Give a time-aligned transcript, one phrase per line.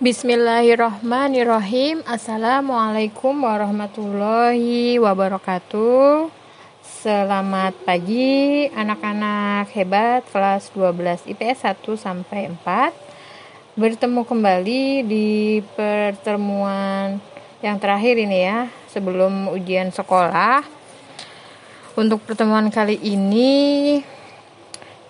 [0.00, 2.00] Bismillahirrahmanirrahim.
[2.08, 6.32] Assalamualaikum warahmatullahi wabarakatuh.
[6.80, 17.20] Selamat pagi anak-anak hebat kelas 12 IPS 1 sampai 4 Bertemu kembali di pertemuan
[17.60, 20.64] yang terakhir ini ya Sebelum ujian sekolah.
[22.00, 24.00] Untuk pertemuan kali ini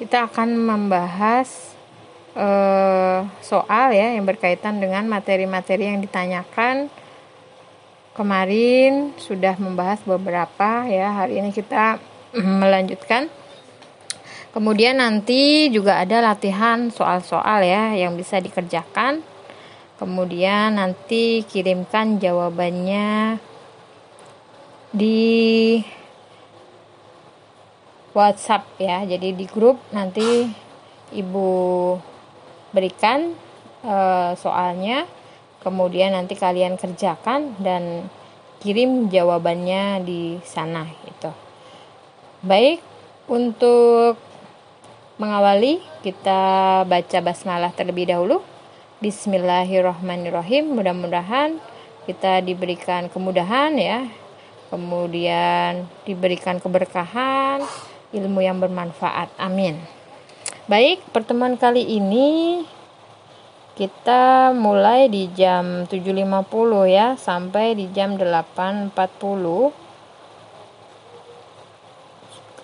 [0.02, 1.69] Kita akan membahas
[2.40, 6.88] uh, soal ya yang berkaitan dengan materi-materi yang ditanyakan.
[8.16, 12.00] Kemarin sudah membahas beberapa ya hari ini kita
[12.62, 13.28] melanjutkan.
[14.50, 19.22] Kemudian nanti juga ada latihan soal-soal ya yang bisa dikerjakan.
[19.94, 23.38] Kemudian nanti kirimkan jawabannya
[24.90, 25.78] di
[28.10, 29.06] WhatsApp ya.
[29.06, 30.50] Jadi di grup nanti
[31.14, 31.94] ibu
[32.70, 33.34] berikan
[33.82, 33.96] e,
[34.38, 35.06] soalnya
[35.60, 38.08] kemudian nanti kalian kerjakan dan
[38.60, 41.30] kirim jawabannya di sana itu
[42.40, 42.80] baik
[43.28, 44.16] untuk
[45.20, 48.40] mengawali kita baca basmalah terlebih dahulu.
[49.04, 50.72] Bismillahirrahmanirrahim.
[50.72, 51.60] Mudah-mudahan
[52.08, 54.08] kita diberikan kemudahan ya.
[54.72, 57.60] Kemudian diberikan keberkahan
[58.16, 59.28] ilmu yang bermanfaat.
[59.36, 59.99] Amin
[60.70, 62.62] Baik, pertemuan kali ini
[63.74, 66.06] kita mulai di jam 7.50
[66.86, 68.94] ya sampai di jam 8.40.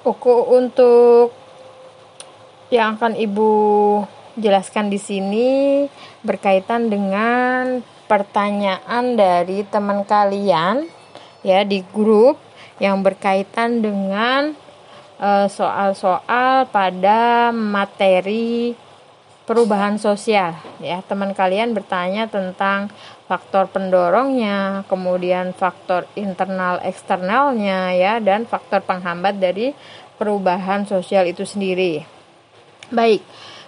[0.06, 1.34] Oke, untuk
[2.70, 3.50] yang akan Ibu
[4.38, 5.50] jelaskan di sini
[6.22, 10.86] berkaitan dengan pertanyaan dari teman kalian
[11.42, 12.38] ya di grup
[12.78, 14.54] yang berkaitan dengan
[15.48, 18.76] soal-soal pada materi
[19.46, 20.58] perubahan sosial.
[20.82, 22.90] Ya teman kalian bertanya tentang
[23.30, 29.72] faktor pendorongnya kemudian faktor internal eksternalnya ya dan faktor penghambat dari
[30.18, 32.04] perubahan sosial itu sendiri.
[32.90, 33.22] Baik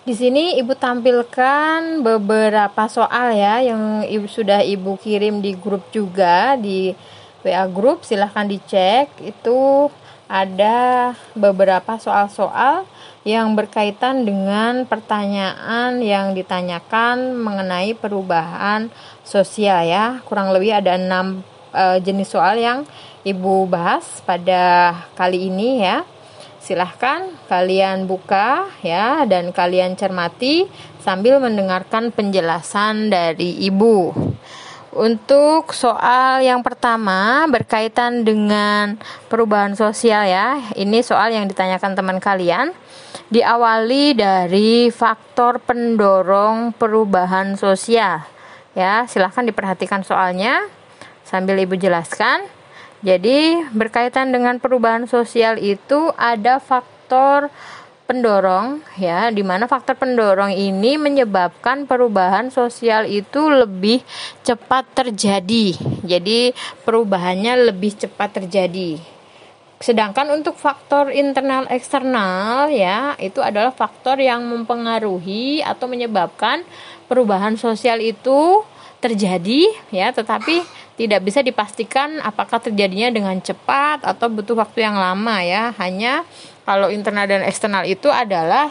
[0.09, 6.57] di sini ibu tampilkan beberapa soal ya yang ibu sudah ibu kirim di grup juga
[6.57, 6.97] di
[7.45, 9.13] WA grup silahkan dicek.
[9.21, 9.93] Itu
[10.29, 12.85] ada beberapa soal-soal
[13.25, 18.93] yang berkaitan dengan pertanyaan yang ditanyakan mengenai perubahan
[19.25, 20.21] sosial ya.
[20.29, 21.41] Kurang lebih ada enam
[21.73, 22.85] e, jenis soal yang
[23.27, 26.05] Ibu bahas pada kali ini ya.
[26.61, 30.69] Silahkan kalian buka ya dan kalian cermati
[31.01, 34.28] sambil mendengarkan penjelasan dari Ibu.
[34.99, 38.99] Untuk soal yang pertama berkaitan dengan
[39.31, 40.59] perubahan sosial ya.
[40.75, 42.75] Ini soal yang ditanyakan teman kalian.
[43.31, 48.27] Diawali dari faktor pendorong perubahan sosial.
[48.75, 50.67] Ya, silahkan diperhatikan soalnya
[51.23, 52.43] sambil Ibu jelaskan.
[53.07, 57.55] Jadi, berkaitan dengan perubahan sosial itu ada faktor
[58.09, 64.01] pendorong ya di mana faktor pendorong ini menyebabkan perubahan sosial itu lebih
[64.41, 65.77] cepat terjadi.
[66.09, 66.57] Jadi
[66.89, 68.97] perubahannya lebih cepat terjadi.
[69.77, 76.65] Sedangkan untuk faktor internal eksternal ya itu adalah faktor yang mempengaruhi atau menyebabkan
[77.13, 78.65] perubahan sosial itu
[78.99, 80.67] terjadi ya tetapi
[80.99, 86.27] tidak bisa dipastikan apakah terjadinya dengan cepat atau butuh waktu yang lama ya hanya
[86.69, 88.69] kalau internal dan eksternal itu adalah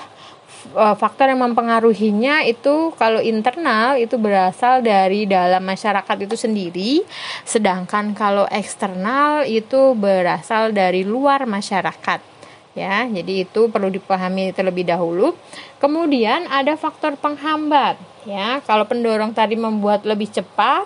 [0.78, 7.02] uh, faktor yang mempengaruhinya itu kalau internal itu berasal dari dalam masyarakat itu sendiri,
[7.42, 12.38] sedangkan kalau eksternal itu berasal dari luar masyarakat.
[12.78, 15.34] Ya, jadi itu perlu dipahami terlebih dahulu.
[15.82, 17.98] Kemudian ada faktor penghambat,
[18.30, 18.62] ya.
[18.70, 20.86] Kalau pendorong tadi membuat lebih cepat,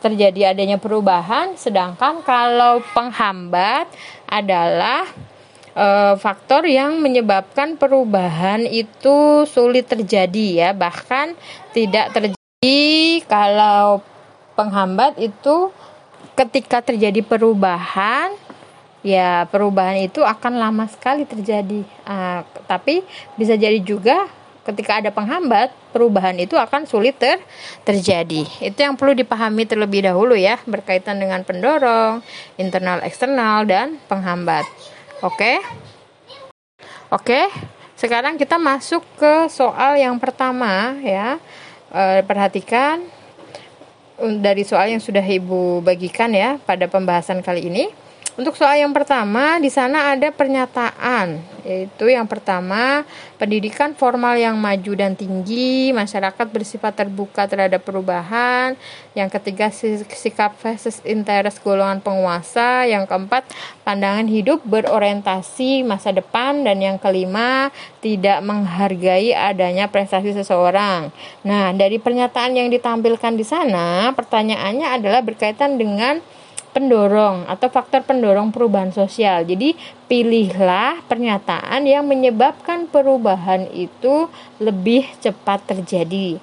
[0.00, 3.92] terjadi adanya perubahan, sedangkan kalau penghambat
[4.24, 5.04] adalah
[5.78, 10.70] uh, faktor yang menyebabkan perubahan itu sulit terjadi ya.
[10.74, 11.38] Bahkan
[11.70, 12.82] tidak terjadi
[13.30, 14.02] kalau
[14.58, 15.70] penghambat itu
[16.34, 18.34] ketika terjadi perubahan
[19.06, 21.86] ya perubahan itu akan lama sekali terjadi.
[22.02, 23.06] Uh, tapi
[23.38, 24.26] bisa jadi juga
[24.68, 27.40] ketika ada penghambat perubahan itu akan sulit ter
[27.88, 28.44] terjadi.
[28.60, 32.20] Itu yang perlu dipahami terlebih dahulu ya berkaitan dengan pendorong
[32.60, 34.68] internal eksternal dan penghambat
[35.18, 35.58] Oke.
[37.10, 37.50] Oke.
[37.98, 41.42] Sekarang kita masuk ke soal yang pertama ya.
[41.90, 43.02] E, perhatikan
[44.38, 47.90] dari soal yang sudah Ibu bagikan ya pada pembahasan kali ini.
[48.38, 53.02] Untuk soal yang pertama, di sana ada pernyataan, yaitu yang pertama,
[53.34, 58.78] pendidikan formal yang maju dan tinggi, masyarakat bersifat terbuka terhadap perubahan.
[59.18, 59.74] Yang ketiga,
[60.14, 62.86] sikap versus interest golongan penguasa.
[62.86, 63.42] Yang keempat,
[63.82, 66.62] pandangan hidup berorientasi masa depan.
[66.62, 71.10] Dan yang kelima, tidak menghargai adanya prestasi seseorang.
[71.42, 76.22] Nah, dari pernyataan yang ditampilkan di sana, pertanyaannya adalah berkaitan dengan
[76.78, 79.42] pendorong atau faktor pendorong perubahan sosial.
[79.42, 79.74] Jadi,
[80.06, 84.30] pilihlah pernyataan yang menyebabkan perubahan itu
[84.62, 86.38] lebih cepat terjadi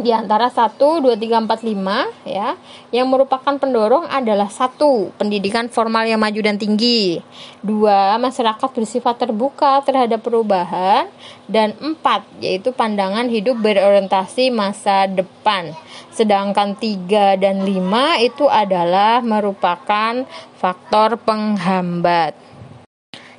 [0.00, 2.56] di antara 1, 2, 3, 4, 5 ya.
[2.88, 7.20] Yang merupakan pendorong adalah satu pendidikan formal yang maju dan tinggi.
[7.60, 11.08] Dua masyarakat bersifat terbuka terhadap perubahan.
[11.44, 15.76] Dan empat yaitu pandangan hidup berorientasi masa depan.
[16.12, 20.24] Sedangkan tiga dan lima itu adalah merupakan
[20.56, 22.51] faktor penghambat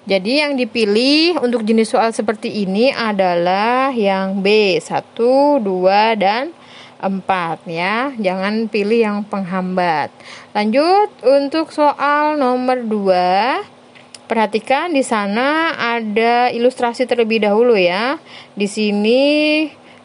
[0.04, 5.16] jadi yang dipilih untuk jenis soal seperti ini adalah yang B, 1,
[5.64, 6.52] 2, dan
[7.00, 8.12] 4 ya.
[8.20, 10.12] Jangan pilih yang penghambat.
[10.52, 14.28] Lanjut untuk soal nomor 2.
[14.28, 18.20] Perhatikan di sana ada ilustrasi terlebih dahulu ya.
[18.60, 19.24] Di sini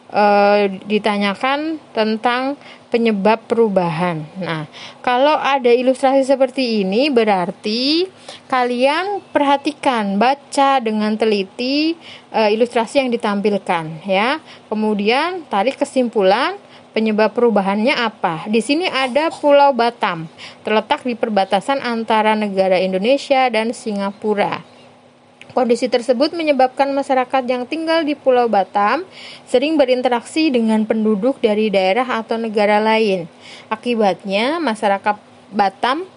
[0.09, 0.25] e,
[0.89, 2.57] ditanyakan tentang
[2.89, 4.25] penyebab perubahan.
[4.41, 4.65] Nah,
[5.05, 8.09] kalau ada ilustrasi seperti ini berarti
[8.49, 11.93] kalian perhatikan, baca dengan teliti
[12.33, 14.41] e, ilustrasi yang ditampilkan ya.
[14.67, 16.57] Kemudian tarik kesimpulan
[16.91, 18.49] penyebab perubahannya apa?
[18.49, 20.25] Di sini ada Pulau Batam,
[20.65, 24.68] terletak di perbatasan antara negara Indonesia dan Singapura.
[25.59, 29.03] Kondisi tersebut menyebabkan masyarakat yang tinggal di Pulau Batam
[29.43, 33.27] sering berinteraksi dengan penduduk dari daerah atau negara lain.
[33.67, 35.19] Akibatnya, masyarakat
[35.51, 36.07] Batam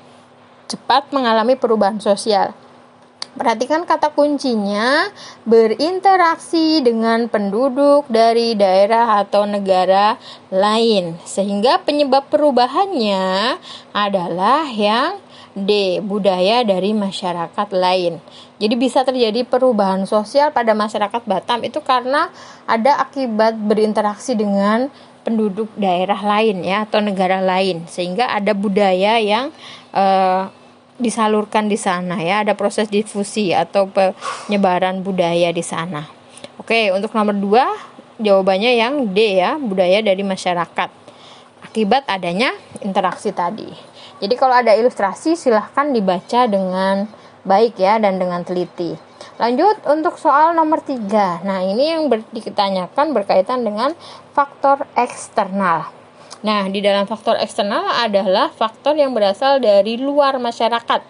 [0.71, 2.55] cepat mengalami perubahan sosial.
[3.35, 5.11] Perhatikan kata kuncinya
[5.43, 10.23] berinteraksi dengan penduduk dari daerah atau negara
[10.55, 13.59] lain sehingga penyebab perubahannya
[13.91, 15.19] adalah yang
[15.53, 16.01] D.
[16.01, 18.25] Budaya dari masyarakat lain.
[18.63, 22.31] Jadi bisa terjadi perubahan sosial pada masyarakat Batam itu karena
[22.71, 24.87] ada akibat berinteraksi dengan
[25.27, 29.51] penduduk daerah lain ya atau negara lain sehingga ada budaya yang
[29.91, 30.47] uh,
[31.03, 36.07] disalurkan di sana ya ada proses difusi atau penyebaran budaya di sana.
[36.63, 37.67] Oke untuk nomor dua
[38.23, 40.91] jawabannya yang D ya budaya dari masyarakat
[41.67, 43.67] akibat adanya interaksi tadi.
[44.23, 47.11] Jadi kalau ada ilustrasi silahkan dibaca dengan
[47.43, 48.95] baik ya dan dengan teliti.
[49.39, 51.43] Lanjut untuk soal nomor 3.
[51.43, 53.95] Nah, ini yang ber, ditanyakan berkaitan dengan
[54.37, 55.91] faktor eksternal.
[56.43, 61.01] Nah, di dalam faktor eksternal adalah faktor yang berasal dari luar masyarakat.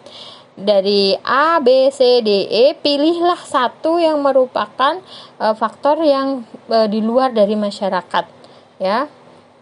[0.53, 5.01] Dari A, B, C, D, E, pilihlah satu yang merupakan
[5.41, 8.29] e, faktor yang e, di luar dari masyarakat.
[8.77, 9.09] Ya,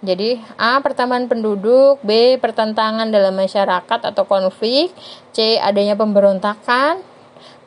[0.00, 4.88] jadi A pertambahan penduduk, B pertentangan dalam masyarakat atau konflik,
[5.37, 7.05] C adanya pemberontakan,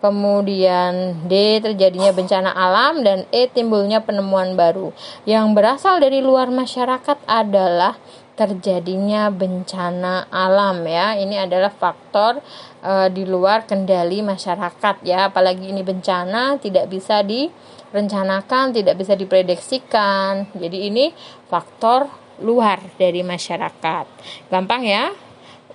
[0.01, 4.89] kemudian D terjadinya bencana alam dan E timbulnya penemuan baru.
[5.29, 8.01] Yang berasal dari luar masyarakat adalah
[8.33, 11.13] terjadinya bencana alam ya.
[11.13, 12.41] Ini adalah faktor
[12.81, 15.29] e, di luar kendali masyarakat ya.
[15.29, 20.49] Apalagi ini bencana tidak bisa direncanakan, tidak bisa diprediksikan.
[20.57, 21.13] Jadi ini
[21.45, 24.05] faktor luar dari masyarakat.
[24.49, 25.13] Gampang ya?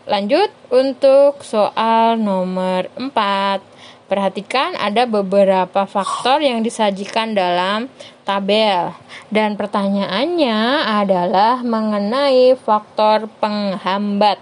[0.09, 3.61] Lanjut untuk soal nomor 4.
[4.09, 7.93] Perhatikan ada beberapa faktor yang disajikan dalam
[8.25, 8.97] tabel
[9.29, 14.41] dan pertanyaannya adalah mengenai faktor penghambat.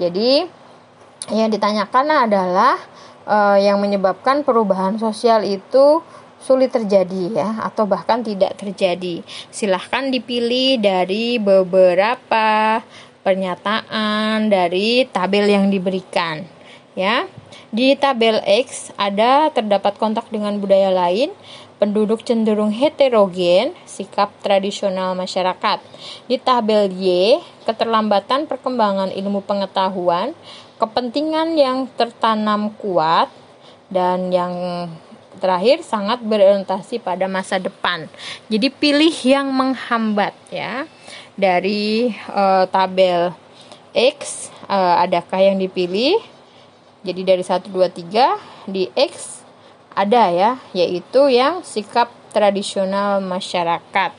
[0.00, 0.48] Jadi
[1.28, 2.80] yang ditanyakan adalah
[3.28, 6.00] eh, yang menyebabkan perubahan sosial itu
[6.42, 9.22] sulit terjadi ya atau bahkan tidak terjadi.
[9.48, 12.82] Silahkan dipilih dari beberapa
[13.22, 16.42] pernyataan dari tabel yang diberikan
[16.98, 17.24] ya.
[17.72, 21.32] Di tabel X ada terdapat kontak dengan budaya lain,
[21.80, 25.80] penduduk cenderung heterogen, sikap tradisional masyarakat.
[26.28, 30.36] Di tabel Y, keterlambatan perkembangan ilmu pengetahuan,
[30.76, 33.32] kepentingan yang tertanam kuat,
[33.88, 34.52] dan yang
[35.42, 38.06] terakhir sangat berorientasi pada masa depan.
[38.46, 40.86] Jadi pilih yang menghambat ya.
[41.34, 43.34] Dari uh, tabel
[43.90, 46.22] X uh, adakah yang dipilih?
[47.02, 49.42] Jadi dari 1 2 3 di X
[49.92, 54.14] ada ya, yaitu yang sikap tradisional masyarakat.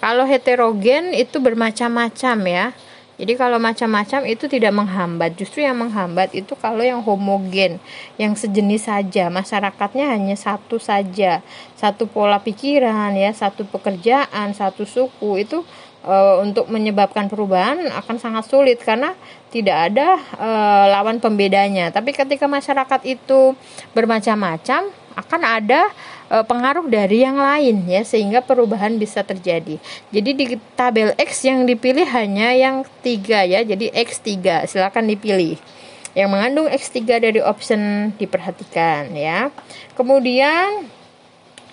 [0.00, 2.66] Kalau heterogen itu bermacam-macam ya.
[3.14, 5.38] Jadi kalau macam-macam itu tidak menghambat.
[5.38, 7.78] Justru yang menghambat itu kalau yang homogen,
[8.18, 11.38] yang sejenis saja, masyarakatnya hanya satu saja,
[11.78, 15.62] satu pola pikiran ya, satu pekerjaan, satu suku itu
[16.02, 19.14] e, untuk menyebabkan perubahan akan sangat sulit karena
[19.54, 20.48] tidak ada e,
[20.90, 21.94] lawan pembedanya.
[21.94, 23.54] Tapi ketika masyarakat itu
[23.94, 25.86] bermacam-macam, akan ada
[26.28, 29.76] pengaruh dari yang lain ya sehingga perubahan bisa terjadi.
[30.08, 33.60] Jadi di tabel X yang dipilih hanya yang tiga ya.
[33.60, 35.60] Jadi X3 silakan dipilih.
[36.14, 39.50] Yang mengandung X3 dari option diperhatikan ya.
[39.98, 40.86] Kemudian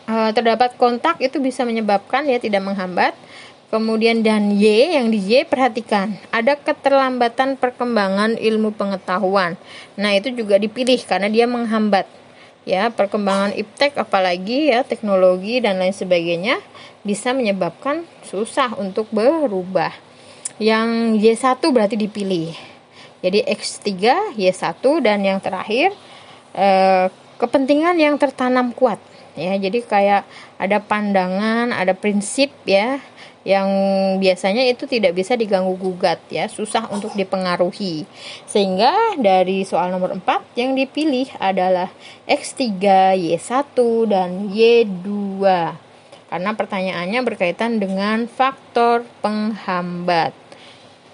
[0.10, 3.15] e, terdapat kontak itu bisa menyebabkan ya tidak menghambat.
[3.72, 9.55] Kemudian dan Y yang di Y perhatikan ada keterlambatan perkembangan ilmu pengetahuan.
[9.96, 12.03] Nah, itu juga dipilih karena dia menghambat
[12.62, 16.62] ya perkembangan iptek apalagi ya teknologi dan lain sebagainya
[17.01, 19.91] bisa menyebabkan susah untuk berubah.
[20.62, 22.53] Yang Y1 berarti dipilih.
[23.25, 23.89] Jadi X3
[24.38, 25.94] Y1 dan yang terakhir
[26.53, 27.10] eh,
[27.41, 29.01] kepentingan yang tertanam kuat
[29.41, 30.21] ya jadi kayak
[30.62, 33.01] ada pandangan ada prinsip ya
[33.41, 33.69] yang
[34.21, 38.05] biasanya itu tidak bisa diganggu gugat ya, susah untuk dipengaruhi.
[38.45, 41.89] Sehingga dari soal nomor 4 yang dipilih adalah
[42.29, 42.69] X3,
[43.17, 45.10] Y1 dan Y2.
[46.29, 50.31] Karena pertanyaannya berkaitan dengan faktor penghambat.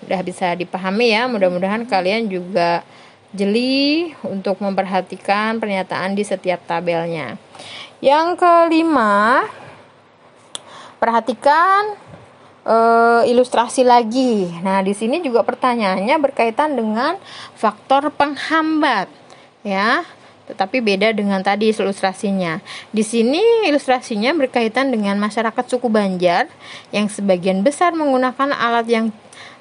[0.04, 2.84] Udah bisa dipahami ya, mudah-mudahan kalian juga
[3.32, 7.40] jeli untuk memperhatikan pernyataan di setiap tabelnya.
[7.98, 9.46] Yang kelima,
[11.02, 11.98] perhatikan
[12.68, 14.54] uh, ilustrasi lagi.
[14.62, 17.18] Nah, di sini juga pertanyaannya berkaitan dengan
[17.58, 19.10] faktor penghambat,
[19.66, 20.06] ya.
[20.48, 22.64] Tetapi beda dengan tadi ilustrasinya.
[22.94, 26.48] Di sini ilustrasinya berkaitan dengan masyarakat suku Banjar
[26.96, 29.06] yang sebagian besar menggunakan alat yang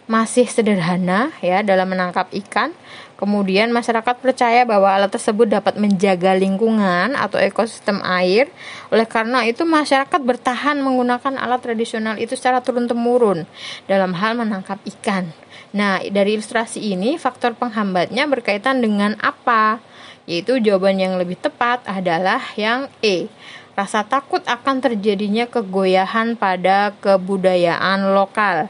[0.07, 2.71] masih sederhana ya dalam menangkap ikan
[3.17, 8.53] Kemudian masyarakat percaya bahwa alat tersebut dapat menjaga lingkungan atau ekosistem air.
[8.93, 13.49] Oleh karena itu masyarakat bertahan menggunakan alat tradisional itu secara turun-temurun
[13.89, 15.33] dalam hal menangkap ikan.
[15.73, 19.81] Nah, dari ilustrasi ini faktor penghambatnya berkaitan dengan apa?
[20.29, 23.33] Yaitu jawaban yang lebih tepat adalah yang E.
[23.73, 28.69] Rasa takut akan terjadinya kegoyahan pada kebudayaan lokal.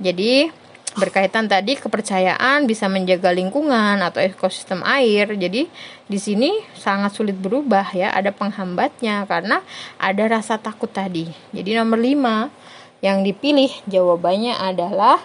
[0.00, 0.61] Jadi,
[0.92, 5.32] berkaitan tadi kepercayaan bisa menjaga lingkungan atau ekosistem air.
[5.32, 5.68] Jadi
[6.04, 9.64] di sini sangat sulit berubah ya, ada penghambatnya karena
[9.96, 11.32] ada rasa takut tadi.
[11.56, 15.18] Jadi nomor 5 yang dipilih jawabannya adalah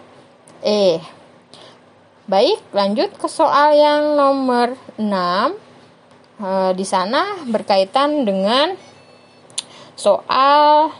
[0.63, 0.97] E.
[2.27, 5.05] Baik, lanjut ke soal yang nomor 6.
[6.41, 8.75] E, di sana berkaitan dengan
[9.95, 10.91] soal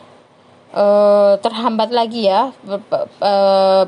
[0.73, 3.83] uh, terhambat lagi ya uh,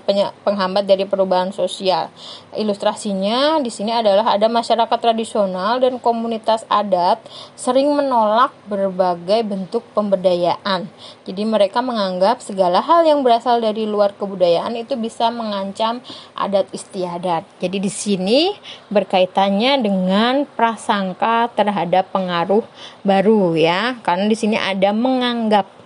[0.46, 2.12] penghambat dari perubahan sosial.
[2.56, 7.20] Ilustrasinya di sini adalah ada masyarakat tradisional dan komunitas adat
[7.54, 10.88] sering menolak berbagai bentuk pemberdayaan.
[11.26, 16.02] Jadi mereka menganggap segala hal yang berasal dari luar kebudayaan itu bisa mengancam
[16.34, 17.46] adat istiadat.
[17.62, 18.42] Jadi di sini
[18.90, 22.66] berkaitannya dengan prasangka terhadap pengaruh
[23.06, 24.02] baru ya.
[24.02, 25.79] Karena di sini ada menganggap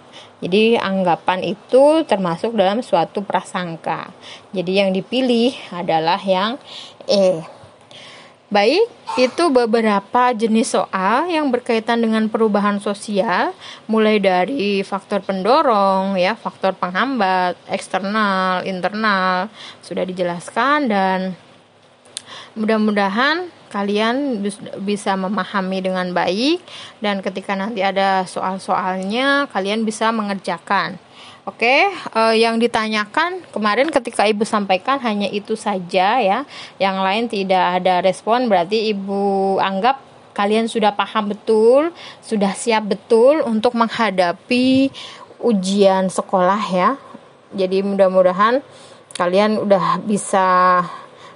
[0.44, 4.12] jadi anggapan itu termasuk dalam suatu prasangka.
[4.52, 6.60] Jadi yang dipilih adalah yang
[7.08, 7.40] E.
[8.52, 8.86] Baik,
[9.18, 13.50] itu beberapa jenis soal yang berkaitan dengan perubahan sosial,
[13.90, 19.50] mulai dari faktor pendorong, ya, faktor penghambat, eksternal, internal,
[19.82, 21.20] sudah dijelaskan dan
[22.54, 24.46] mudah-mudahan kalian
[24.86, 26.62] bisa memahami dengan baik
[27.02, 31.02] dan ketika nanti ada soal-soalnya kalian bisa mengerjakan.
[31.44, 36.48] Oke, uh, yang ditanyakan kemarin ketika ibu sampaikan hanya itu saja ya,
[36.80, 40.00] yang lain tidak ada respon berarti ibu anggap
[40.32, 41.92] kalian sudah paham betul,
[42.24, 44.88] sudah siap betul untuk menghadapi
[45.44, 46.96] ujian sekolah ya.
[47.52, 48.64] Jadi mudah-mudahan
[49.20, 50.80] kalian udah bisa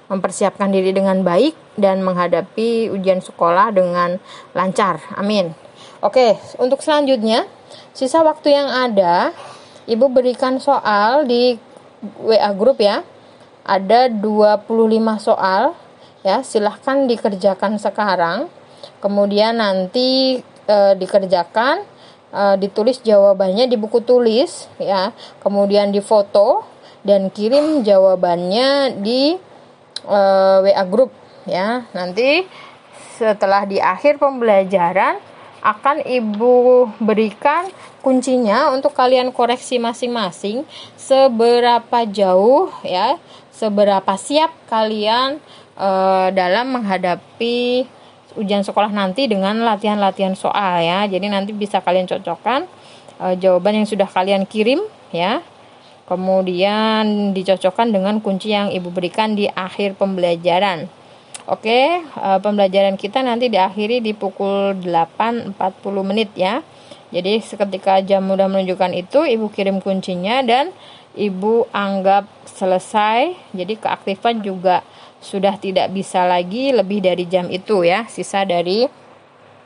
[0.07, 4.19] mempersiapkan diri dengan baik dan menghadapi ujian sekolah dengan
[4.55, 5.03] lancar.
[5.19, 5.51] Amin.
[5.99, 7.49] Oke, untuk selanjutnya,
[7.91, 9.33] sisa waktu yang ada,
[9.87, 11.55] Ibu berikan soal di
[12.19, 13.07] WA grup ya.
[13.63, 14.67] Ada 25
[15.15, 15.71] soal
[16.27, 18.51] ya, silahkan dikerjakan sekarang.
[18.99, 21.87] Kemudian nanti e, dikerjakan
[22.35, 25.15] e, ditulis jawabannya di buku tulis ya.
[25.39, 26.67] Kemudian difoto
[27.07, 29.39] dan kirim jawabannya di
[30.07, 31.11] uh, eh, WA grup
[31.45, 31.85] ya.
[31.91, 32.47] Nanti
[33.19, 35.19] setelah di akhir pembelajaran
[35.61, 37.67] akan Ibu berikan
[37.99, 40.63] kuncinya untuk kalian koreksi masing-masing
[40.95, 43.19] seberapa jauh ya,
[43.51, 45.43] seberapa siap kalian
[45.75, 47.89] uh, dalam menghadapi
[48.37, 51.09] ujian sekolah nanti dengan latihan-latihan soal ya.
[51.09, 52.69] Jadi nanti bisa kalian cocokkan
[53.19, 55.41] uh, jawaban yang sudah kalian kirim ya.
[56.07, 60.87] Kemudian dicocokkan dengan kunci yang Ibu berikan di akhir pembelajaran.
[61.47, 65.55] Oke, uh, pembelajaran kita nanti diakhiri di pukul 8.40
[66.07, 66.63] menit ya.
[67.11, 70.71] Jadi seketika jam mudah menunjukkan itu, Ibu kirim kuncinya dan
[71.15, 73.35] Ibu anggap selesai.
[73.51, 74.83] Jadi keaktifan juga
[75.19, 78.87] sudah tidak bisa lagi lebih dari jam itu ya, sisa dari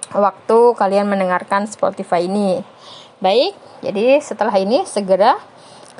[0.09, 2.61] waktu kalian mendengarkan Spotify ini.
[3.21, 3.53] Baik,
[3.85, 5.37] jadi setelah ini segera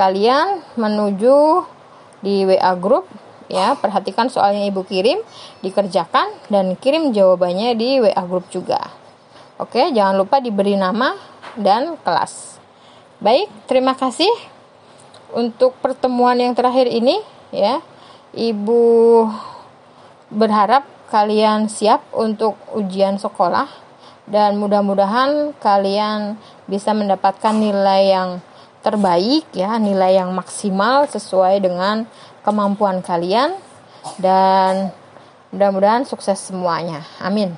[0.02, 1.62] kalian menuju
[2.26, 3.06] di WA group
[3.54, 5.22] ya, perhatikan soal yang Ibu kirim,
[5.62, 8.82] dikerjakan dan kirim jawabannya di WA group juga.
[9.62, 11.14] Oke, jangan lupa diberi nama
[11.54, 12.58] dan kelas.
[13.22, 14.32] Baik, terima kasih
[15.38, 17.22] untuk pertemuan yang terakhir ini
[17.54, 17.78] ya.
[18.34, 18.82] Ibu
[20.34, 23.70] berharap kalian siap untuk ujian sekolah
[24.26, 28.30] dan mudah-mudahan kalian bisa mendapatkan nilai yang
[28.82, 32.06] terbaik ya, nilai yang maksimal sesuai dengan
[32.42, 33.54] kemampuan kalian
[34.18, 34.90] dan
[35.54, 37.06] mudah-mudahan sukses semuanya.
[37.22, 37.54] Amin.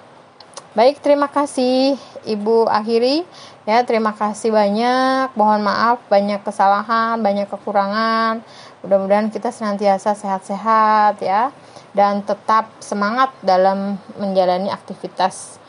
[0.73, 3.21] Baik, terima kasih Ibu akhiri
[3.69, 3.85] ya.
[3.85, 5.35] Terima kasih banyak.
[5.37, 8.41] Mohon maaf banyak kesalahan, banyak kekurangan.
[8.81, 11.53] Mudah-mudahan kita senantiasa sehat-sehat ya
[11.93, 15.61] dan tetap semangat dalam menjalani aktivitas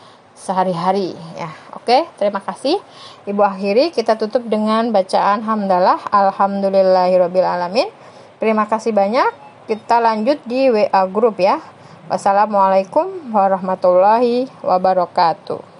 [0.44, 1.48] sehari-hari ya.
[1.72, 2.76] Oke, terima kasih.
[3.24, 7.88] Ibu akhiri kita tutup dengan bacaan hamdalah alhamdulillahirabbil alamin.
[8.36, 9.32] Terima kasih banyak.
[9.64, 11.64] Kita lanjut di WA grup ya.
[12.12, 15.73] Wassalamualaikum warahmatullahi wabarakatuh.